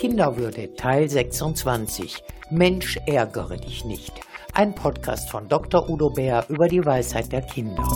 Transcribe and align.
Kinderwürde 0.00 0.74
Teil 0.76 1.10
26. 1.10 2.24
Mensch, 2.50 2.98
ärgere 3.06 3.58
dich 3.58 3.84
nicht. 3.84 4.14
Ein 4.54 4.74
Podcast 4.74 5.28
von 5.28 5.46
Dr. 5.46 5.90
Udo 5.90 6.08
Bär 6.08 6.46
über 6.48 6.68
die 6.68 6.82
Weisheit 6.82 7.30
der 7.30 7.42
Kinder. 7.42 7.86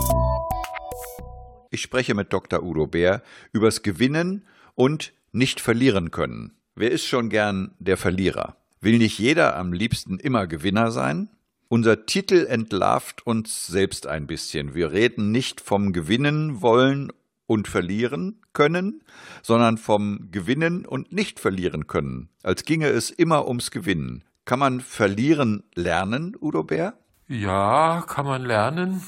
Ich 1.71 1.81
spreche 1.81 2.15
mit 2.15 2.31
Dr. 2.31 2.63
Udo 2.63 2.87
Bär 2.87 3.23
übers 3.55 3.83
Gewinnen 3.83 4.45
und 4.75 5.15
nicht 5.33 5.61
verlieren 5.61 6.11
können. 6.11 6.53
Wer 6.75 6.91
ist 6.91 7.07
schon 7.07 7.31
gern 7.31 7.75
der 7.79 7.97
Verlierer? 7.97 8.59
Will 8.83 8.99
nicht 8.99 9.19
jeder 9.19 9.57
am 9.57 9.73
liebsten 9.73 10.19
immer 10.19 10.47
Gewinner 10.47 10.91
sein? 10.91 11.31
Unser 11.69 12.05
Titel 12.05 12.45
entlarvt 12.47 13.27
uns 13.27 13.67
selbst 13.67 14.07
ein 14.07 14.27
bisschen. 14.27 14.75
Wir 14.75 14.93
reden 14.93 15.33
nicht 15.33 15.63
vom 15.63 15.95
Gewinnen 15.95 16.61
wollen 16.61 17.13
und 17.47 17.69
verlieren 17.69 18.41
können, 18.53 19.03
sondern 19.43 19.79
vom 19.79 20.31
Gewinnen 20.31 20.87
und 20.87 21.13
nicht 21.13 21.41
verlieren 21.41 21.87
können, 21.87 22.29
als 22.43 22.65
ginge 22.65 22.89
es 22.89 23.11
immer 23.11 23.47
ums 23.47 23.71
Gewinnen. 23.71 24.25
Kann 24.45 24.59
man 24.59 24.81
verlieren 24.81 25.65
lernen, 25.75 26.37
Udo 26.41 26.65
Bär? 26.65 26.95
Ja, 27.29 28.05
kann 28.07 28.27
man 28.27 28.45
lernen, 28.45 29.03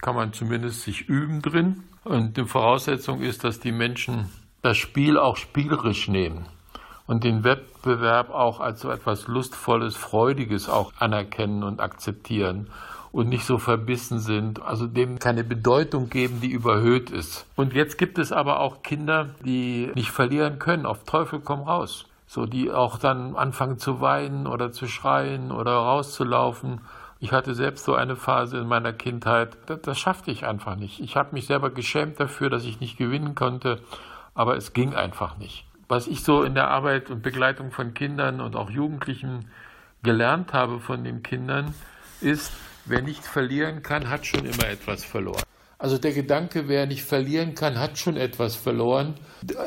kann 0.00 0.16
man 0.16 0.32
zumindest 0.32 0.82
sich 0.82 1.08
üben 1.08 1.42
drin. 1.42 1.84
Und 2.02 2.36
die 2.36 2.44
Voraussetzung 2.44 3.20
ist, 3.20 3.44
dass 3.44 3.60
die 3.60 3.72
Menschen 3.72 4.30
das 4.62 4.76
Spiel 4.76 5.18
auch 5.18 5.36
spielerisch 5.36 6.08
nehmen 6.08 6.46
und 7.10 7.24
den 7.24 7.42
Wettbewerb 7.42 8.30
auch 8.30 8.60
als 8.60 8.82
so 8.82 8.88
etwas 8.88 9.26
Lustvolles, 9.26 9.96
Freudiges 9.96 10.68
auch 10.68 10.92
anerkennen 11.00 11.64
und 11.64 11.80
akzeptieren 11.80 12.68
und 13.10 13.28
nicht 13.28 13.44
so 13.44 13.58
verbissen 13.58 14.20
sind, 14.20 14.62
also 14.62 14.86
dem 14.86 15.18
keine 15.18 15.42
Bedeutung 15.42 16.08
geben, 16.08 16.40
die 16.40 16.52
überhöht 16.52 17.10
ist. 17.10 17.46
Und 17.56 17.72
jetzt 17.72 17.98
gibt 17.98 18.18
es 18.18 18.30
aber 18.30 18.60
auch 18.60 18.84
Kinder, 18.84 19.30
die 19.44 19.90
nicht 19.96 20.12
verlieren 20.12 20.60
können, 20.60 20.86
auf 20.86 21.02
Teufel 21.02 21.40
komm 21.40 21.62
raus. 21.62 22.04
So, 22.28 22.46
die 22.46 22.70
auch 22.70 22.96
dann 22.96 23.34
anfangen 23.34 23.78
zu 23.80 24.00
weinen 24.00 24.46
oder 24.46 24.70
zu 24.70 24.86
schreien 24.86 25.50
oder 25.50 25.72
rauszulaufen. 25.72 26.80
Ich 27.18 27.32
hatte 27.32 27.56
selbst 27.56 27.86
so 27.86 27.96
eine 27.96 28.14
Phase 28.14 28.56
in 28.58 28.68
meiner 28.68 28.92
Kindheit, 28.92 29.56
das, 29.66 29.82
das 29.82 29.98
schaffte 29.98 30.30
ich 30.30 30.46
einfach 30.46 30.76
nicht. 30.76 31.00
Ich 31.00 31.16
habe 31.16 31.30
mich 31.32 31.46
selber 31.46 31.70
geschämt 31.70 32.20
dafür, 32.20 32.50
dass 32.50 32.64
ich 32.64 32.78
nicht 32.78 32.96
gewinnen 32.96 33.34
konnte, 33.34 33.80
aber 34.32 34.56
es 34.56 34.74
ging 34.74 34.94
einfach 34.94 35.38
nicht. 35.38 35.66
Was 35.90 36.06
ich 36.06 36.22
so 36.22 36.42
in 36.42 36.54
der 36.54 36.68
Arbeit 36.68 37.10
und 37.10 37.22
Begleitung 37.22 37.70
von 37.70 37.92
Kindern 37.92 38.40
und 38.40 38.56
auch 38.56 38.70
Jugendlichen 38.70 39.50
gelernt 40.02 40.54
habe 40.54 40.80
von 40.80 41.04
den 41.04 41.22
Kindern, 41.22 41.74
ist, 42.22 42.52
Wer 42.90 43.02
nicht 43.02 43.24
verlieren 43.24 43.82
kann, 43.82 44.08
hat 44.08 44.26
schon 44.26 44.44
immer 44.44 44.66
etwas 44.68 45.04
verloren. 45.04 45.42
Also 45.78 45.96
der 45.96 46.12
Gedanke, 46.12 46.68
wer 46.68 46.86
nicht 46.86 47.04
verlieren 47.04 47.54
kann, 47.54 47.78
hat 47.78 47.98
schon 47.98 48.16
etwas 48.16 48.56
verloren, 48.56 49.14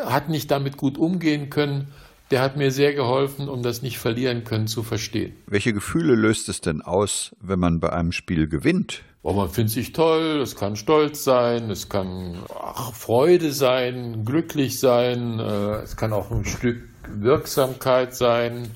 hat 0.05 0.29
nicht 0.29 0.51
damit 0.51 0.77
gut 0.77 0.97
umgehen 0.97 1.49
können, 1.49 1.88
der 2.31 2.41
hat 2.41 2.57
mir 2.57 2.71
sehr 2.71 2.94
geholfen, 2.94 3.49
um 3.49 3.63
das 3.63 3.81
nicht 3.81 3.97
verlieren 3.97 4.44
können 4.44 4.67
zu 4.67 4.83
verstehen. 4.83 5.35
Welche 5.47 5.73
Gefühle 5.73 6.16
löst 6.16 6.49
es 6.49 6.61
denn 6.61 6.81
aus, 6.81 7.35
wenn 7.39 7.59
man 7.59 7.79
bei 7.79 7.94
einem 7.94 8.11
Spiel 8.11 8.47
gewinnt? 8.47 9.03
Oh, 9.25 9.31
man 9.31 9.47
findet 9.49 9.73
sich 9.73 9.93
toll, 9.93 10.41
es 10.41 10.57
kann 10.57 10.75
Stolz 10.75 11.23
sein, 11.23 11.69
es 11.69 11.88
kann 11.88 12.43
ach, 12.61 12.93
Freude 12.93 13.53
sein, 13.53 14.25
glücklich 14.25 14.81
sein, 14.81 15.39
äh, 15.39 15.75
es 15.77 15.95
kann 15.95 16.11
auch 16.11 16.29
ein 16.29 16.43
Stück 16.43 16.89
Wirksamkeit 17.07 18.13
sein. 18.13 18.69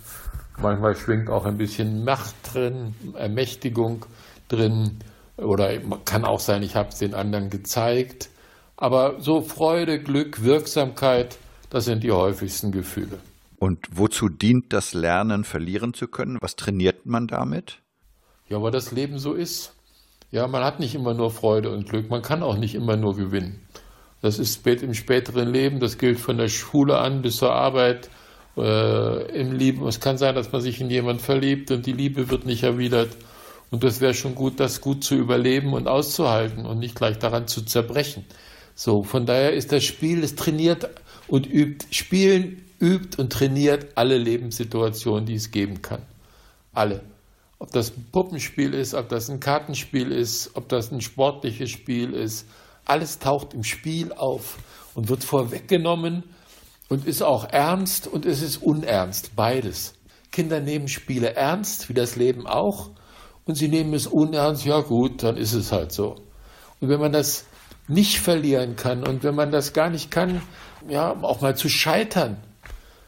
Manchmal 0.57 0.95
schwingt 0.95 1.29
auch 1.29 1.43
ein 1.45 1.57
bisschen 1.57 2.05
Macht 2.05 2.33
drin, 2.43 2.95
Ermächtigung 3.13 4.05
drin. 4.47 4.99
Oder 5.35 5.79
kann 6.05 6.23
auch 6.23 6.39
sein, 6.39 6.63
ich 6.63 6.77
habe 6.77 6.89
es 6.89 6.97
den 6.97 7.13
anderen 7.13 7.49
gezeigt. 7.49 8.29
Aber 8.77 9.19
so 9.19 9.41
Freude, 9.41 10.01
Glück, 10.01 10.43
Wirksamkeit, 10.43 11.37
das 11.69 11.83
sind 11.83 12.03
die 12.03 12.11
häufigsten 12.13 12.71
Gefühle. 12.71 13.19
Und 13.59 13.85
wozu 13.91 14.29
dient 14.29 14.71
das 14.71 14.93
Lernen, 14.93 15.43
verlieren 15.43 15.93
zu 15.93 16.07
können? 16.07 16.37
Was 16.39 16.55
trainiert 16.55 17.05
man 17.05 17.27
damit? 17.27 17.81
Ja, 18.47 18.61
weil 18.61 18.71
das 18.71 18.93
Leben 18.93 19.19
so 19.19 19.33
ist. 19.33 19.76
Ja, 20.31 20.47
man 20.47 20.63
hat 20.63 20.79
nicht 20.79 20.93
immer 20.93 21.13
nur 21.13 21.31
Freude 21.31 21.71
und 21.71 21.89
Glück, 21.89 22.09
man 22.09 22.21
kann 22.21 22.43
auch 22.43 22.57
nicht 22.57 22.75
immer 22.75 22.97
nur 22.97 23.15
gewinnen. 23.15 23.61
Das 24.21 24.39
ist 24.39 24.65
im 24.65 24.93
späteren 24.93 25.53
Leben, 25.53 25.79
das 25.79 25.97
gilt 25.97 26.19
von 26.19 26.37
der 26.37 26.49
Schule 26.49 26.97
an 26.97 27.21
bis 27.21 27.37
zur 27.37 27.53
Arbeit, 27.53 28.09
äh, 28.57 29.39
im 29.39 29.53
Lieben. 29.53 29.87
Es 29.87 29.99
kann 29.99 30.17
sein, 30.17 30.35
dass 30.35 30.51
man 30.51 30.61
sich 30.61 30.81
in 30.81 30.89
jemanden 30.89 31.21
verliebt 31.21 31.71
und 31.71 31.85
die 31.85 31.93
Liebe 31.93 32.29
wird 32.29 32.45
nicht 32.45 32.63
erwidert. 32.63 33.15
Und 33.69 33.83
das 33.83 34.01
wäre 34.01 34.13
schon 34.13 34.33
gut, 34.33 34.59
das 34.59 34.81
gut 34.81 35.03
zu 35.03 35.15
überleben 35.15 35.73
und 35.73 35.87
auszuhalten 35.87 36.65
und 36.65 36.79
nicht 36.79 36.95
gleich 36.95 37.19
daran 37.19 37.47
zu 37.47 37.63
zerbrechen. 37.63 38.25
So, 38.75 39.03
von 39.03 39.25
daher 39.25 39.53
ist 39.53 39.71
das 39.71 39.83
Spiel, 39.83 40.23
es 40.23 40.35
trainiert 40.35 40.89
und 41.27 41.45
übt, 41.47 41.85
Spielen 41.91 42.63
übt 42.79 43.21
und 43.21 43.31
trainiert 43.31 43.87
alle 43.95 44.17
Lebenssituationen, 44.17 45.25
die 45.25 45.35
es 45.35 45.51
geben 45.51 45.81
kann. 45.81 46.01
Alle. 46.73 47.01
Ob 47.59 47.71
das 47.71 47.95
ein 47.95 48.05
Puppenspiel 48.11 48.73
ist, 48.73 48.93
ob 48.93 49.09
das 49.09 49.29
ein 49.29 49.39
Kartenspiel 49.39 50.11
ist, 50.11 50.51
ob 50.55 50.69
das 50.69 50.91
ein 50.91 51.01
sportliches 51.01 51.71
Spiel 51.71 52.13
ist, 52.13 52.45
alles 52.85 53.19
taucht 53.19 53.53
im 53.53 53.63
Spiel 53.63 54.13
auf 54.13 54.57
und 54.93 55.09
wird 55.09 55.23
vorweggenommen 55.23 56.23
und 56.89 57.05
ist 57.05 57.21
auch 57.21 57.49
ernst 57.49 58.07
und 58.07 58.25
es 58.25 58.41
ist 58.41 58.57
unernst, 58.57 59.35
beides. 59.35 59.95
Kinder 60.31 60.59
nehmen 60.59 60.87
Spiele 60.87 61.35
ernst, 61.35 61.89
wie 61.89 61.93
das 61.93 62.15
Leben 62.15 62.47
auch, 62.47 62.91
und 63.45 63.55
sie 63.55 63.69
nehmen 63.69 63.93
es 63.93 64.07
unernst, 64.07 64.65
ja 64.65 64.81
gut, 64.81 65.23
dann 65.23 65.37
ist 65.37 65.53
es 65.53 65.71
halt 65.71 65.91
so. 65.91 66.15
Und 66.79 66.89
wenn 66.89 66.99
man 66.99 67.13
das 67.13 67.45
nicht 67.87 68.19
verlieren 68.19 68.75
kann 68.75 69.07
und 69.07 69.23
wenn 69.23 69.35
man 69.35 69.51
das 69.51 69.73
gar 69.73 69.89
nicht 69.89 70.11
kann, 70.11 70.41
ja, 70.89 71.15
auch 71.21 71.41
mal 71.41 71.55
zu 71.55 71.69
scheitern, 71.69 72.37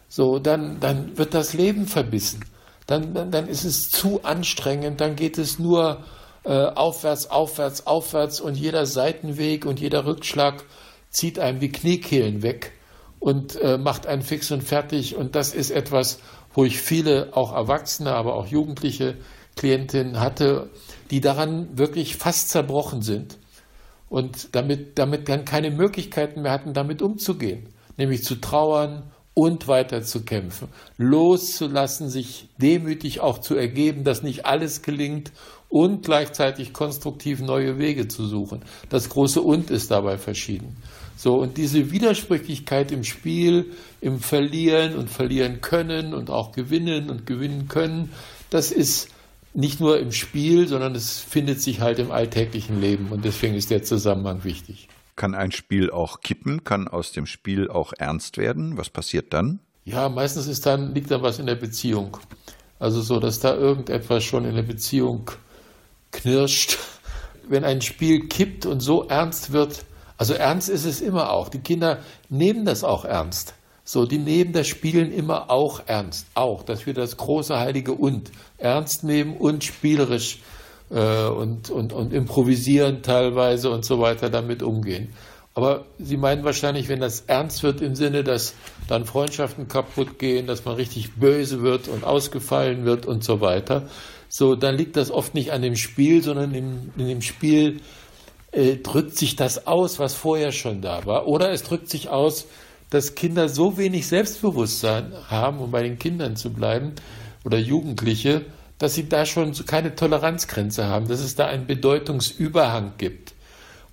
so, 0.07 0.39
dann, 0.39 0.79
dann 0.79 1.17
wird 1.17 1.33
das 1.33 1.53
Leben 1.53 1.85
verbissen. 1.85 2.43
Dann, 2.89 3.13
dann, 3.13 3.29
dann 3.29 3.47
ist 3.47 3.65
es 3.65 3.91
zu 3.91 4.23
anstrengend, 4.23 4.99
dann 4.99 5.15
geht 5.15 5.37
es 5.37 5.59
nur 5.59 6.03
äh, 6.43 6.49
aufwärts, 6.49 7.29
aufwärts, 7.29 7.85
aufwärts 7.85 8.41
und 8.41 8.55
jeder 8.55 8.87
Seitenweg 8.87 9.67
und 9.67 9.79
jeder 9.79 10.07
Rückschlag 10.07 10.63
zieht 11.11 11.37
einem 11.37 11.59
die 11.59 11.71
Kniekehlen 11.71 12.41
weg 12.41 12.71
und 13.19 13.55
äh, 13.57 13.77
macht 13.77 14.07
einen 14.07 14.23
fix 14.23 14.49
und 14.49 14.63
fertig. 14.63 15.15
Und 15.15 15.35
das 15.35 15.53
ist 15.53 15.69
etwas, 15.69 16.17
wo 16.55 16.65
ich 16.65 16.81
viele, 16.81 17.29
auch 17.33 17.53
Erwachsene, 17.53 18.11
aber 18.11 18.33
auch 18.33 18.47
Jugendliche, 18.47 19.17
Klientinnen 19.55 20.19
hatte, 20.19 20.71
die 21.11 21.21
daran 21.21 21.77
wirklich 21.77 22.15
fast 22.15 22.49
zerbrochen 22.49 23.03
sind 23.03 23.37
und 24.09 24.55
damit, 24.55 24.97
damit 24.97 25.29
dann 25.29 25.45
keine 25.45 25.69
Möglichkeiten 25.69 26.41
mehr 26.41 26.53
hatten, 26.53 26.73
damit 26.73 27.03
umzugehen, 27.03 27.69
nämlich 27.97 28.23
zu 28.23 28.35
trauern 28.35 29.11
und 29.39 29.69
weiter 29.69 30.01
zu 30.01 30.25
kämpfen, 30.25 30.67
loszulassen, 30.97 32.09
sich 32.09 32.49
demütig 32.57 33.21
auch 33.21 33.37
zu 33.37 33.55
ergeben, 33.55 34.03
dass 34.03 34.21
nicht 34.21 34.45
alles 34.45 34.81
gelingt 34.81 35.31
und 35.69 36.03
gleichzeitig 36.03 36.73
konstruktiv 36.73 37.39
neue 37.39 37.77
Wege 37.77 38.09
zu 38.09 38.25
suchen. 38.25 38.63
Das 38.89 39.07
große 39.07 39.41
Und 39.41 39.71
ist 39.71 39.91
dabei 39.91 40.17
verschieden. 40.17 40.75
So, 41.15 41.35
und 41.35 41.57
diese 41.57 41.91
Widersprüchlichkeit 41.91 42.91
im 42.91 43.05
Spiel, 43.05 43.71
im 44.01 44.19
Verlieren 44.19 44.97
und 44.97 45.09
verlieren 45.09 45.61
können 45.61 46.13
und 46.13 46.29
auch 46.29 46.51
gewinnen 46.51 47.09
und 47.09 47.25
gewinnen 47.25 47.69
können, 47.69 48.11
das 48.49 48.71
ist 48.73 49.09
nicht 49.53 49.79
nur 49.79 49.99
im 49.99 50.11
Spiel, 50.11 50.67
sondern 50.67 50.95
es 50.95 51.19
findet 51.19 51.61
sich 51.61 51.79
halt 51.79 51.99
im 51.99 52.11
alltäglichen 52.11 52.81
Leben 52.81 53.07
und 53.11 53.23
deswegen 53.23 53.55
ist 53.55 53.69
der 53.69 53.83
Zusammenhang 53.83 54.43
wichtig. 54.43 54.89
Kann 55.19 55.35
ein 55.35 55.51
Spiel 55.51 55.91
auch 55.91 56.21
kippen? 56.21 56.63
Kann 56.63 56.87
aus 56.87 57.11
dem 57.11 57.25
Spiel 57.25 57.69
auch 57.69 57.91
ernst 57.97 58.37
werden? 58.37 58.77
Was 58.77 58.89
passiert 58.89 59.33
dann? 59.33 59.59
Ja, 59.83 60.07
meistens 60.07 60.47
ist 60.47 60.65
dann, 60.65 60.95
liegt 60.95 61.11
dann 61.11 61.21
was 61.21 61.39
in 61.39 61.45
der 61.45 61.55
Beziehung. 61.55 62.15
Also 62.79 63.01
so, 63.01 63.19
dass 63.19 63.41
da 63.41 63.53
irgendetwas 63.53 64.23
schon 64.23 64.45
in 64.45 64.55
der 64.55 64.63
Beziehung 64.63 65.29
knirscht. 66.11 66.77
Wenn 67.49 67.65
ein 67.65 67.81
Spiel 67.81 68.29
kippt 68.29 68.65
und 68.65 68.79
so 68.79 69.09
ernst 69.09 69.51
wird, 69.51 69.83
also 70.15 70.35
ernst 70.35 70.69
ist 70.69 70.85
es 70.85 71.01
immer 71.01 71.31
auch. 71.33 71.49
Die 71.49 71.59
Kinder 71.59 71.99
nehmen 72.29 72.63
das 72.63 72.85
auch 72.85 73.03
ernst. 73.03 73.55
So, 73.83 74.05
die 74.05 74.19
nehmen 74.19 74.53
das 74.53 74.69
Spielen 74.69 75.11
immer 75.11 75.51
auch 75.51 75.81
ernst. 75.85 76.27
Auch, 76.33 76.63
dass 76.63 76.85
wir 76.85 76.93
das 76.93 77.17
große 77.17 77.59
heilige 77.59 77.91
Und 77.91 78.31
ernst 78.57 79.03
nehmen 79.03 79.35
und 79.35 79.65
spielerisch 79.65 80.39
äh, 80.89 81.25
und, 81.25 81.69
und, 81.69 81.93
und 81.93 82.13
improvisieren 82.13 83.01
teilweise 83.01 83.69
und 83.69 83.85
so 83.85 83.99
weiter 83.99 84.29
damit 84.29 84.63
umgehen. 84.63 85.09
Aber 85.55 85.85
Sie 85.97 86.15
meinen 86.15 86.43
wahrscheinlich, 86.43 86.87
wenn 86.89 87.01
das 87.01 87.21
ernst 87.27 87.63
wird 87.63 87.81
im 87.81 87.95
Sinne, 87.95 88.23
dass 88.23 88.53
dann 88.87 89.05
Freundschaften 89.05 89.67
kaputt 89.67 90.19
gehen, 90.19 90.47
dass 90.47 90.63
man 90.63 90.75
richtig 90.75 91.15
böse 91.15 91.61
wird 91.61 91.87
und 91.87 92.03
ausgefallen 92.03 92.85
wird 92.85 93.05
und 93.05 93.23
so 93.23 93.41
weiter, 93.41 93.89
so 94.29 94.55
dann 94.55 94.75
liegt 94.75 94.95
das 94.95 95.11
oft 95.11 95.33
nicht 95.33 95.51
an 95.51 95.61
dem 95.61 95.75
Spiel, 95.75 96.23
sondern 96.23 96.53
in, 96.53 96.93
in 96.97 97.07
dem 97.07 97.21
Spiel 97.21 97.81
äh, 98.51 98.75
drückt 98.77 99.17
sich 99.17 99.35
das 99.35 99.67
aus, 99.67 99.99
was 99.99 100.13
vorher 100.13 100.51
schon 100.51 100.81
da 100.81 101.05
war. 101.05 101.27
Oder 101.27 101.51
es 101.51 101.63
drückt 101.63 101.89
sich 101.89 102.09
aus, 102.09 102.45
dass 102.89 103.15
Kinder 103.15 103.49
so 103.49 103.77
wenig 103.77 104.07
Selbstbewusstsein 104.07 105.13
haben, 105.27 105.59
um 105.59 105.71
bei 105.71 105.83
den 105.83 105.99
Kindern 105.99 106.35
zu 106.35 106.51
bleiben, 106.51 106.93
oder 107.45 107.57
Jugendliche, 107.57 108.45
dass 108.79 108.95
sie 108.95 109.07
da 109.07 109.25
schon 109.25 109.53
keine 109.65 109.95
Toleranzgrenze 109.95 110.87
haben, 110.87 111.07
dass 111.07 111.19
es 111.19 111.35
da 111.35 111.45
einen 111.45 111.67
Bedeutungsüberhang 111.67 112.93
gibt. 112.97 113.33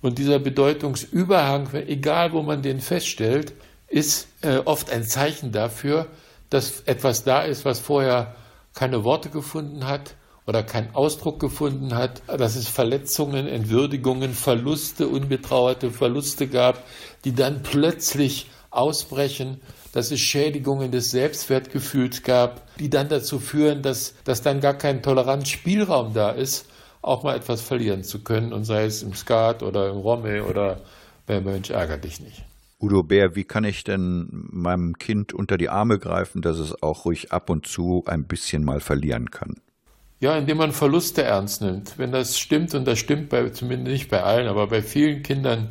Und 0.01 0.17
dieser 0.17 0.39
Bedeutungsüberhang, 0.39 1.73
egal 1.73 2.31
wo 2.31 2.41
man 2.41 2.61
den 2.61 2.79
feststellt, 2.79 3.53
ist 3.87 4.27
äh, 4.41 4.57
oft 4.57 4.89
ein 4.89 5.03
Zeichen 5.03 5.51
dafür, 5.51 6.07
dass 6.49 6.81
etwas 6.81 7.23
da 7.23 7.41
ist, 7.41 7.65
was 7.65 7.79
vorher 7.79 8.35
keine 8.73 9.03
Worte 9.03 9.29
gefunden 9.29 9.87
hat 9.87 10.15
oder 10.45 10.63
keinen 10.63 10.95
Ausdruck 10.95 11.39
gefunden 11.39 11.93
hat, 11.93 12.21
dass 12.27 12.55
es 12.55 12.69
Verletzungen, 12.69 13.47
Entwürdigungen, 13.47 14.33
Verluste, 14.33 15.07
unbetrauerte 15.07 15.91
Verluste 15.91 16.47
gab, 16.47 16.83
die 17.25 17.35
dann 17.35 17.63
plötzlich 17.63 18.49
ausbrechen, 18.77 19.59
dass 19.91 20.11
es 20.11 20.19
Schädigungen 20.19 20.91
des 20.91 21.11
Selbstwertgefühls 21.11 22.23
gab, 22.23 22.75
die 22.77 22.89
dann 22.89 23.09
dazu 23.09 23.39
führen, 23.39 23.81
dass, 23.81 24.13
dass 24.23 24.41
dann 24.41 24.61
gar 24.61 24.75
kein 24.75 25.01
Toleranzspielraum 25.01 26.13
da 26.13 26.31
ist, 26.31 26.67
auch 27.01 27.23
mal 27.23 27.35
etwas 27.35 27.61
verlieren 27.61 28.03
zu 28.03 28.23
können, 28.23 28.53
und 28.53 28.65
sei 28.65 28.85
es 28.85 29.01
im 29.01 29.13
Skat 29.13 29.63
oder 29.63 29.89
im 29.89 29.97
Romme 29.97 30.43
oder 30.43 30.81
bei 31.25 31.41
Mönch 31.41 31.69
ärgert 31.71 32.03
dich 32.03 32.19
nicht. 32.19 32.43
Udo 32.79 33.01
Bär, 33.01 33.35
wie 33.35 33.43
kann 33.43 33.63
ich 33.63 33.83
denn 33.83 34.27
meinem 34.51 34.99
Kind 34.99 35.33
unter 35.33 35.57
die 35.57 35.69
Arme 35.69 35.97
greifen, 35.97 36.43
dass 36.43 36.59
es 36.59 36.81
auch 36.83 37.05
ruhig 37.05 37.31
ab 37.31 37.49
und 37.49 37.65
zu 37.65 38.03
ein 38.05 38.25
bisschen 38.25 38.63
mal 38.63 38.79
verlieren 38.81 39.31
kann? 39.31 39.55
Ja, 40.19 40.37
indem 40.37 40.57
man 40.57 40.71
Verluste 40.71 41.23
ernst 41.23 41.61
nimmt. 41.61 41.97
Wenn 41.97 42.11
das 42.11 42.37
stimmt, 42.37 42.73
und 42.75 42.85
das 42.85 42.99
stimmt 42.99 43.29
bei, 43.29 43.49
zumindest 43.49 43.91
nicht 43.91 44.09
bei 44.09 44.21
allen, 44.21 44.47
aber 44.47 44.67
bei 44.67 44.81
vielen 44.81 45.23
Kindern, 45.23 45.69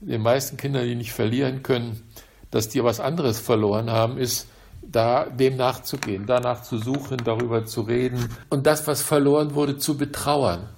den 0.00 0.22
meisten 0.22 0.56
Kindern, 0.56 0.86
die 0.86 0.94
nicht 0.94 1.12
verlieren 1.12 1.62
können, 1.62 2.02
dass 2.50 2.68
die 2.68 2.82
was 2.82 3.00
anderes 3.00 3.38
verloren 3.38 3.90
haben, 3.90 4.18
ist, 4.18 4.48
da 4.82 5.24
dem 5.26 5.56
nachzugehen, 5.56 6.24
danach 6.26 6.62
zu 6.62 6.78
suchen, 6.78 7.18
darüber 7.24 7.66
zu 7.66 7.82
reden 7.82 8.30
und 8.48 8.66
das, 8.66 8.86
was 8.86 9.02
verloren 9.02 9.54
wurde, 9.54 9.76
zu 9.76 9.96
betrauern. 9.96 10.68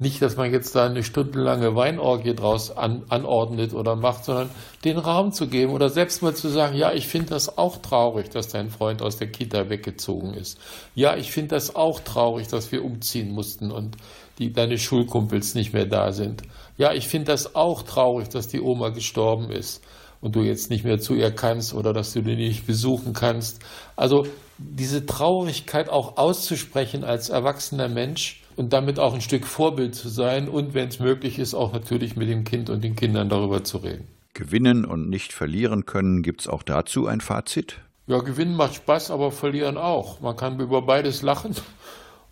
Nicht, 0.00 0.20
dass 0.22 0.36
man 0.36 0.52
jetzt 0.52 0.74
da 0.74 0.86
eine 0.86 1.04
stundenlange 1.04 1.76
Weinorgie 1.76 2.34
draus 2.34 2.76
an, 2.76 3.04
anordnet 3.10 3.74
oder 3.74 3.94
macht, 3.94 4.24
sondern 4.24 4.50
den 4.84 4.98
Raum 4.98 5.30
zu 5.30 5.46
geben 5.46 5.72
oder 5.72 5.88
selbst 5.88 6.20
mal 6.20 6.34
zu 6.34 6.48
sagen, 6.48 6.76
ja, 6.76 6.92
ich 6.92 7.06
finde 7.06 7.30
das 7.30 7.58
auch 7.58 7.76
traurig, 7.76 8.28
dass 8.28 8.48
dein 8.48 8.70
Freund 8.70 9.02
aus 9.02 9.18
der 9.18 9.28
Kita 9.28 9.68
weggezogen 9.70 10.34
ist. 10.34 10.58
Ja, 10.96 11.16
ich 11.16 11.30
finde 11.30 11.54
das 11.54 11.76
auch 11.76 12.00
traurig, 12.00 12.48
dass 12.48 12.72
wir 12.72 12.84
umziehen 12.84 13.30
mussten 13.30 13.70
und 13.70 13.96
die, 14.40 14.52
deine 14.52 14.78
Schulkumpels 14.78 15.54
nicht 15.54 15.72
mehr 15.72 15.86
da 15.86 16.10
sind. 16.10 16.42
Ja, 16.76 16.92
ich 16.92 17.06
finde 17.06 17.26
das 17.26 17.54
auch 17.54 17.84
traurig, 17.84 18.28
dass 18.30 18.48
die 18.48 18.60
Oma 18.60 18.88
gestorben 18.88 19.50
ist 19.50 19.80
und 20.24 20.34
du 20.34 20.40
jetzt 20.40 20.70
nicht 20.70 20.84
mehr 20.84 20.98
zu 20.98 21.14
ihr 21.14 21.30
kannst 21.30 21.74
oder 21.74 21.92
dass 21.92 22.14
du 22.14 22.22
die 22.22 22.34
nicht 22.34 22.66
besuchen 22.66 23.12
kannst. 23.12 23.62
Also 23.94 24.26
diese 24.58 25.04
Traurigkeit 25.06 25.90
auch 25.90 26.16
auszusprechen 26.16 27.04
als 27.04 27.28
erwachsener 27.28 27.88
Mensch, 27.88 28.40
und 28.56 28.72
damit 28.72 28.98
auch 28.98 29.14
ein 29.14 29.20
Stück 29.20 29.46
Vorbild 29.46 29.94
zu 29.94 30.08
sein 30.08 30.48
und, 30.48 30.74
wenn 30.74 30.88
es 30.88 31.00
möglich 31.00 31.38
ist, 31.38 31.54
auch 31.54 31.72
natürlich 31.72 32.16
mit 32.16 32.28
dem 32.28 32.44
Kind 32.44 32.70
und 32.70 32.84
den 32.84 32.96
Kindern 32.96 33.28
darüber 33.28 33.64
zu 33.64 33.78
reden. 33.78 34.06
Gewinnen 34.32 34.84
und 34.84 35.08
nicht 35.08 35.32
verlieren 35.32 35.86
können, 35.86 36.22
gibt 36.22 36.42
es 36.42 36.48
auch 36.48 36.62
dazu 36.62 37.06
ein 37.06 37.20
Fazit? 37.20 37.80
Ja, 38.06 38.18
gewinnen 38.18 38.56
macht 38.56 38.74
Spaß, 38.74 39.10
aber 39.10 39.30
verlieren 39.30 39.78
auch. 39.78 40.20
Man 40.20 40.36
kann 40.36 40.58
über 40.60 40.82
beides 40.82 41.22
lachen. 41.22 41.54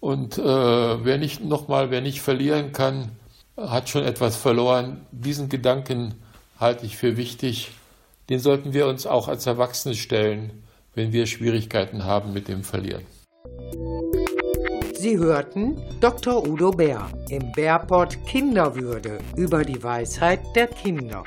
Und 0.00 0.36
äh, 0.36 0.42
wer 0.42 1.18
nicht 1.18 1.44
nochmal, 1.44 1.90
wer 1.90 2.00
nicht 2.00 2.20
verlieren 2.20 2.72
kann, 2.72 3.12
hat 3.56 3.88
schon 3.88 4.04
etwas 4.04 4.36
verloren. 4.36 5.06
Diesen 5.12 5.48
Gedanken 5.48 6.14
halte 6.58 6.86
ich 6.86 6.96
für 6.96 7.16
wichtig. 7.16 7.70
Den 8.28 8.38
sollten 8.38 8.72
wir 8.72 8.86
uns 8.86 9.06
auch 9.06 9.28
als 9.28 9.46
Erwachsene 9.46 9.94
stellen, 9.94 10.62
wenn 10.94 11.12
wir 11.12 11.26
Schwierigkeiten 11.26 12.04
haben 12.04 12.32
mit 12.32 12.48
dem 12.48 12.62
Verlieren. 12.62 13.04
Sie 14.94 15.18
hörten 15.18 15.82
Dr. 16.00 16.46
Udo 16.46 16.70
Bär 16.70 17.10
im 17.28 17.50
Bärport 17.52 18.24
Kinderwürde 18.24 19.18
über 19.36 19.64
die 19.64 19.82
Weisheit 19.82 20.40
der 20.54 20.68
Kinder. 20.68 21.24